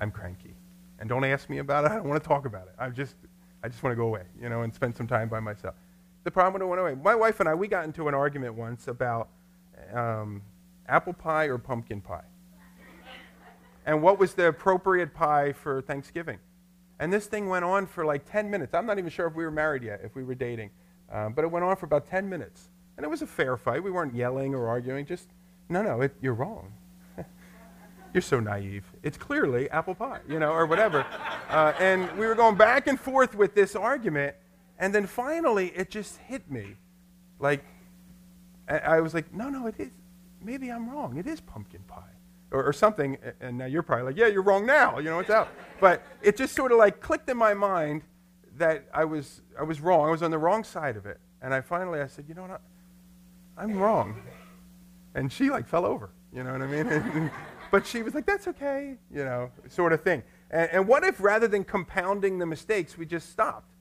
[0.00, 0.54] I'm cranky
[0.98, 1.90] and don't ask me about it.
[1.90, 2.74] I don't want to talk about it.
[2.78, 3.16] I just,
[3.62, 5.74] I just want to go away, you know, and spend some time by myself.
[6.24, 8.54] The problem when I went away, my wife and I, we got into an argument
[8.54, 9.28] once about
[9.92, 10.42] um,
[10.86, 12.24] apple pie or pumpkin pie.
[13.86, 16.38] and what was the appropriate pie for Thanksgiving?
[17.00, 18.74] And this thing went on for like 10 minutes.
[18.74, 20.70] I'm not even sure if we were married yet, if we were dating.
[21.12, 22.70] Um, but it went on for about 10 minutes.
[22.96, 23.82] And it was a fair fight.
[23.82, 25.06] We weren't yelling or arguing.
[25.06, 25.28] Just,
[25.68, 26.72] no, no, it, you're wrong.
[28.12, 28.84] you're so naive.
[29.02, 31.06] It's clearly apple pie, you know, or whatever.
[31.48, 34.36] Uh, and we were going back and forth with this argument.
[34.78, 36.76] And then finally, it just hit me.
[37.38, 37.64] Like,
[38.68, 39.88] I was like, no, no, it is.
[40.42, 41.16] Maybe I'm wrong.
[41.16, 42.02] It is pumpkin pie.
[42.50, 43.16] Or, or something.
[43.40, 44.98] And now you're probably like, yeah, you're wrong now.
[44.98, 45.48] You know, it's out.
[45.80, 48.02] But it just sort of like clicked in my mind
[48.58, 50.06] that I was, I was wrong.
[50.06, 51.18] I was on the wrong side of it.
[51.40, 52.60] And I finally, I said, you know what?
[53.56, 54.20] I'm wrong.
[55.14, 57.30] And she like fell over, you know what I mean?
[57.70, 60.22] but she was like, that's okay, you know, sort of thing.
[60.50, 63.72] And, and what if rather than compounding the mistakes, we just stopped?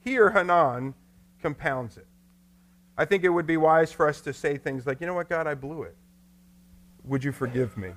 [0.00, 0.94] Here, Hanan
[1.40, 2.06] compounds it.
[2.96, 5.28] I think it would be wise for us to say things like, you know what,
[5.28, 5.96] God, I blew it.
[7.04, 7.92] Would you forgive me?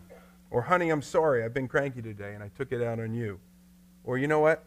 [0.50, 3.40] Or, honey, I'm sorry, I've been cranky today and I took it out on you.
[4.04, 4.64] Or, you know what,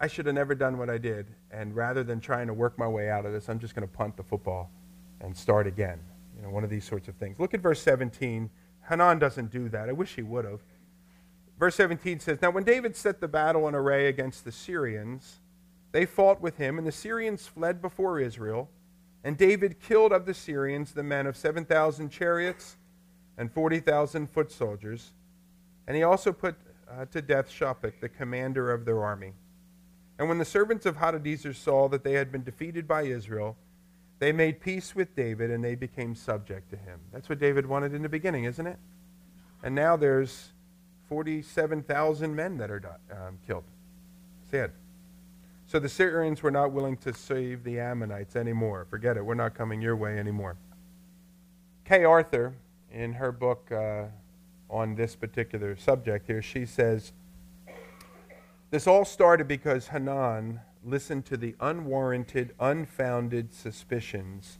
[0.00, 1.26] I should have never done what I did.
[1.50, 3.92] And rather than trying to work my way out of this, I'm just going to
[3.92, 4.70] punt the football
[5.20, 6.00] and start again.
[6.36, 7.40] You know, one of these sorts of things.
[7.40, 8.48] Look at verse 17.
[8.88, 9.88] Hanan doesn't do that.
[9.88, 10.60] I wish he would have.
[11.58, 15.40] Verse 17 says, Now when David set the battle in array against the Syrians,
[15.90, 18.70] they fought with him, and the Syrians fled before Israel.
[19.24, 22.76] And David killed of the Syrians the men of 7,000 chariots
[23.36, 25.12] and 40,000 foot soldiers.
[25.88, 26.54] And he also put
[26.88, 29.32] uh, to death Shophach, the commander of their army.
[30.18, 33.56] And when the servants of Hadadezer saw that they had been defeated by Israel,
[34.18, 36.98] they made peace with David and they became subject to him.
[37.12, 38.78] That's what David wanted in the beginning, isn't it?
[39.62, 40.48] And now there's
[41.08, 43.64] 47,000 men that are um, killed.
[44.50, 44.72] Sad.
[45.66, 48.86] So the Syrians were not willing to save the Ammonites anymore.
[48.88, 49.24] Forget it.
[49.24, 50.56] We're not coming your way anymore.
[51.84, 52.54] Kay Arthur,
[52.90, 54.04] in her book uh,
[54.70, 57.12] on this particular subject here, she says,
[58.70, 64.58] This all started because Hanan listened to the unwarranted, unfounded suspicions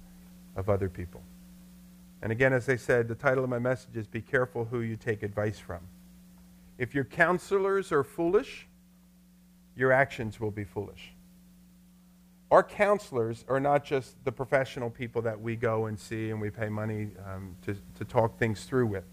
[0.57, 1.23] of other people.
[2.23, 4.97] And again, as I said, the title of my message is Be Careful Who You
[4.97, 5.81] Take Advice From.
[6.79, 8.67] If your counselors are foolish,
[9.77, 11.13] your actions will be foolish.
[12.51, 16.49] Our counselors are not just the professional people that we go and see and we
[16.49, 19.05] pay money um, to, to talk things through with.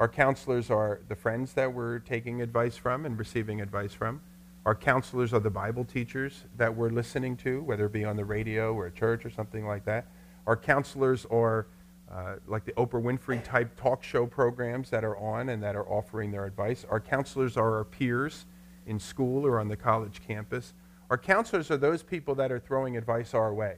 [0.00, 4.22] Our counselors are the friends that we're taking advice from and receiving advice from.
[4.66, 8.24] Our counselors are the Bible teachers that we're listening to, whether it be on the
[8.26, 10.06] radio or at church or something like that.
[10.46, 11.66] Our counselors are
[12.10, 15.88] uh, like the Oprah Winfrey type talk show programs that are on and that are
[15.88, 16.84] offering their advice.
[16.90, 18.44] Our counselors are our peers
[18.86, 20.74] in school or on the college campus.
[21.08, 23.76] Our counselors are those people that are throwing advice our way,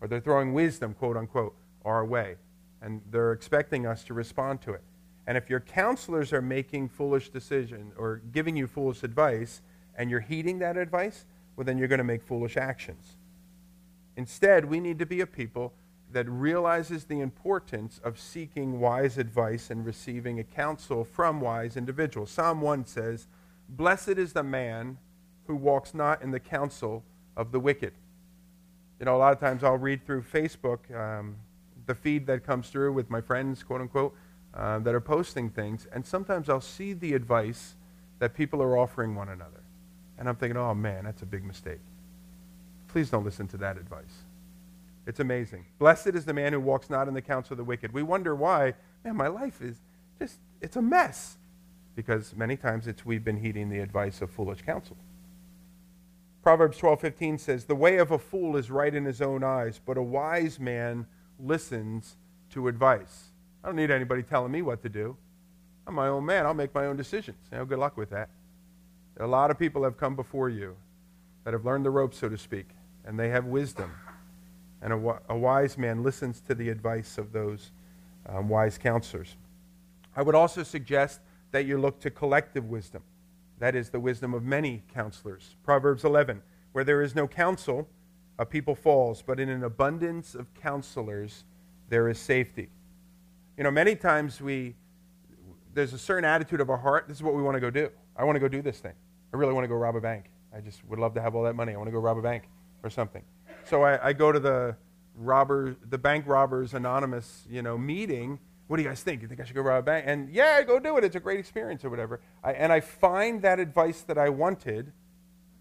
[0.00, 2.36] or they're throwing wisdom, quote unquote, our way,
[2.80, 4.82] and they're expecting us to respond to it.
[5.26, 9.62] And if your counselors are making foolish decisions or giving you foolish advice,
[9.96, 11.24] and you're heeding that advice,
[11.56, 13.16] well, then you're going to make foolish actions.
[14.16, 15.72] Instead, we need to be a people
[16.12, 22.30] that realizes the importance of seeking wise advice and receiving a counsel from wise individuals.
[22.30, 23.26] Psalm 1 says,
[23.68, 24.98] Blessed is the man
[25.46, 27.02] who walks not in the counsel
[27.36, 27.94] of the wicked.
[29.00, 31.36] You know, a lot of times I'll read through Facebook um,
[31.86, 34.14] the feed that comes through with my friends, quote unquote,
[34.54, 37.74] uh, that are posting things, and sometimes I'll see the advice
[38.18, 39.61] that people are offering one another.
[40.18, 41.80] And I'm thinking, oh man, that's a big mistake.
[42.88, 44.24] Please don't listen to that advice.
[45.06, 45.64] It's amazing.
[45.78, 47.92] Blessed is the man who walks not in the counsel of the wicked.
[47.92, 49.80] We wonder why, man, my life is
[50.18, 51.38] just, it's a mess.
[51.94, 54.96] Because many times it's we've been heeding the advice of foolish counsel.
[56.42, 59.96] Proverbs 12:15 says, "The way of a fool is right in his own eyes, but
[59.96, 61.06] a wise man
[61.38, 62.16] listens
[62.50, 63.30] to advice."
[63.62, 65.16] I don't need anybody telling me what to do.
[65.86, 66.46] I'm my own man.
[66.46, 67.38] I'll make my own decisions.
[67.50, 68.30] You know, good luck with that.
[69.20, 70.76] A lot of people have come before you
[71.44, 72.68] that have learned the ropes, so to speak,
[73.04, 73.92] and they have wisdom.
[74.80, 77.70] And a, a wise man listens to the advice of those
[78.26, 79.36] um, wise counselors.
[80.16, 81.20] I would also suggest
[81.52, 83.02] that you look to collective wisdom.
[83.58, 85.56] That is the wisdom of many counselors.
[85.62, 87.88] Proverbs 11, where there is no counsel,
[88.38, 91.44] a people falls, but in an abundance of counselors,
[91.88, 92.70] there is safety.
[93.56, 94.74] You know, many times we,
[95.74, 97.06] there's a certain attitude of our heart.
[97.06, 97.90] This is what we want to go do.
[98.16, 98.94] I want to go do this thing.
[99.32, 100.26] I really want to go rob a bank.
[100.54, 101.72] I just would love to have all that money.
[101.72, 102.44] I want to go rob a bank
[102.82, 103.22] or something.
[103.64, 104.76] So I, I go to the
[105.16, 108.38] robber, the bank robbers anonymous, you know, meeting.
[108.66, 109.22] What do you guys think?
[109.22, 110.04] You think I should go rob a bank?
[110.06, 111.04] And yeah, go do it.
[111.04, 112.20] It's a great experience or whatever.
[112.42, 114.92] I, and I find that advice that I wanted,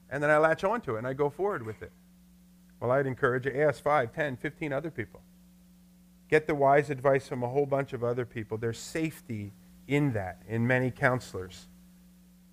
[0.10, 1.91] and then I latch onto it and I go forward with it.
[2.80, 5.22] Well, I'd encourage you, ask 5, 10, 15 other people.
[6.30, 8.58] Get the wise advice from a whole bunch of other people.
[8.58, 9.54] There's safety
[9.88, 11.68] in that, in many counselors.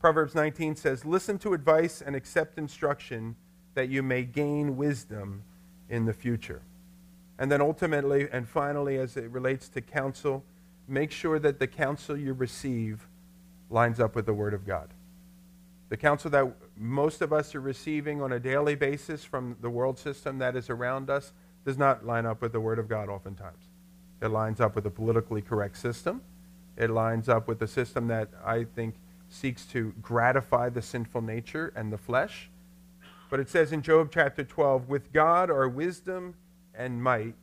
[0.00, 3.36] Proverbs 19 says, Listen to advice and accept instruction
[3.74, 5.42] that you may gain wisdom
[5.88, 6.62] in the future.
[7.38, 10.44] And then ultimately and finally, as it relates to counsel,
[10.86, 13.06] make sure that the counsel you receive
[13.70, 14.88] lines up with the Word of God.
[15.88, 19.98] The counsel that most of us are receiving on a daily basis from the world
[19.98, 21.32] system that is around us
[21.64, 23.64] does not line up with the Word of God oftentimes.
[24.20, 26.22] It lines up with a politically correct system.
[26.76, 28.94] It lines up with a system that I think
[29.28, 32.50] seeks to gratify the sinful nature and the flesh.
[33.30, 36.34] But it says in Job chapter 12, with God are wisdom
[36.74, 37.34] and might.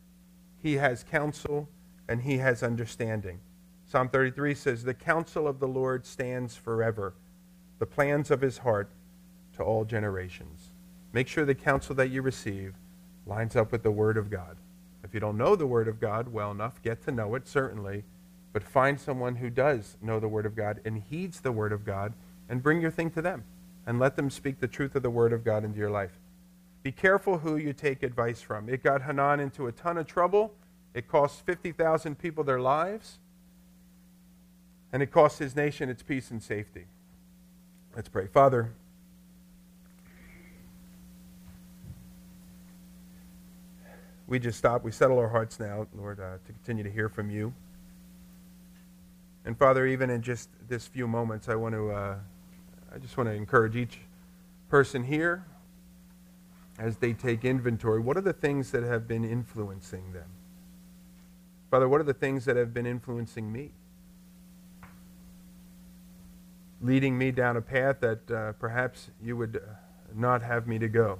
[0.61, 1.69] He has counsel
[2.07, 3.39] and he has understanding.
[3.85, 7.13] Psalm 33 says, The counsel of the Lord stands forever,
[7.77, 8.89] the plans of his heart
[9.55, 10.71] to all generations.
[11.13, 12.73] Make sure the counsel that you receive
[13.25, 14.57] lines up with the Word of God.
[15.03, 18.03] If you don't know the Word of God well enough, get to know it, certainly,
[18.55, 21.83] but find someone who does know the Word of God and heeds the Word of
[21.83, 22.13] God
[22.47, 23.43] and bring your thing to them
[23.85, 26.17] and let them speak the truth of the Word of God into your life.
[26.81, 28.69] Be careful who you take advice from.
[28.69, 30.53] It got Hanan into a ton of trouble.
[30.93, 33.19] It cost 50,000 people their lives.
[34.93, 36.85] And it cost his nation its peace and safety.
[37.93, 38.27] Let's pray.
[38.27, 38.71] Father,
[44.27, 44.85] we just stop.
[44.85, 47.53] We settle our hearts now, Lord, uh, to continue to hear from you.
[49.45, 52.15] And Father, even in just this few moments, I want to, uh,
[52.93, 53.99] I just want to encourage each
[54.69, 55.45] person here
[56.79, 57.99] as they take inventory.
[57.99, 60.29] What are the things that have been influencing them?
[61.69, 63.71] Father, what are the things that have been influencing me?
[66.81, 69.59] Leading me down a path that uh, perhaps you would uh,
[70.15, 71.19] not have me to go.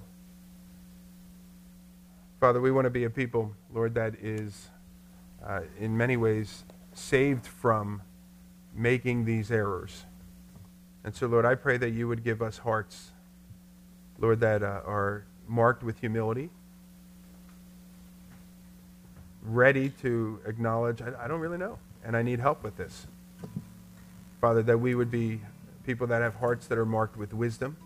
[2.39, 4.69] Father, we want to be a people, Lord, that is
[5.45, 6.63] uh, in many ways
[6.93, 8.01] saved from
[8.76, 10.05] making these errors.
[11.03, 13.11] And so, Lord, I pray that you would give us hearts,
[14.19, 16.49] Lord, that uh, are marked with humility,
[19.43, 23.07] ready to acknowledge, I, I don't really know, and I need help with this.
[24.41, 25.41] Father, that we would be
[25.86, 27.78] people that have hearts that are marked with wisdom.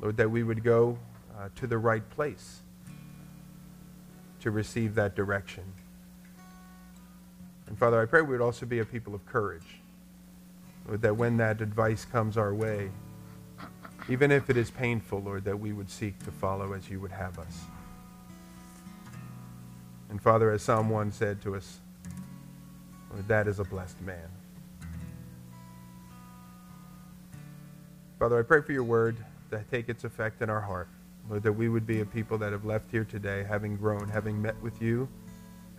[0.00, 0.98] Lord, that we would go
[1.36, 2.60] uh, to the right place
[4.40, 5.64] to receive that direction.
[7.66, 9.80] And Father, I pray we would also be a people of courage.
[10.86, 12.90] Lord, that when that advice comes our way,
[14.08, 17.10] even if it is painful, Lord, that we would seek to follow as you would
[17.10, 17.64] have us.
[20.10, 21.80] And Father, as Psalm 1 said to us,
[23.10, 24.28] Lord, that is a blessed man.
[28.18, 29.16] Father, I pray for your word
[29.50, 30.88] to take its effect in our heart.
[31.28, 34.40] Lord, that we would be a people that have left here today having grown, having
[34.40, 35.08] met with you,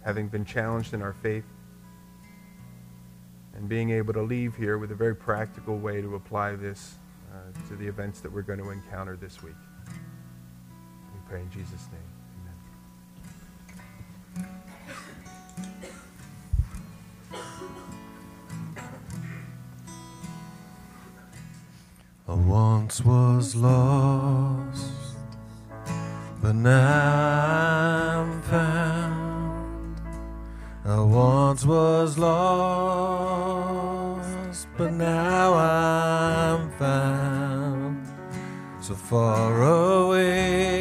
[0.03, 1.45] having been challenged in our faith,
[3.57, 6.95] and being able to leave here with a very practical way to apply this
[7.33, 7.37] uh,
[7.67, 9.55] to the events that we're going to encounter this week.
[9.87, 11.99] We pray in Jesus' name.
[17.25, 17.65] Amen.
[22.27, 24.93] I once was lost,
[26.43, 29.16] but now I'm found.
[30.89, 32.88] I once was lost,
[34.77, 38.07] but now I'm found.
[38.79, 40.76] So far away,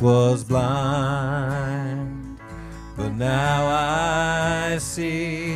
[0.00, 2.38] was blind,
[2.96, 5.49] but now I see.